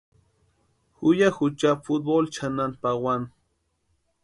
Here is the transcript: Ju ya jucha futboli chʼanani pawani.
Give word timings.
Ju 0.99 1.09
ya 1.19 1.29
jucha 1.37 1.71
futboli 1.83 2.27
chʼanani 2.35 2.75
pawani. 2.81 3.27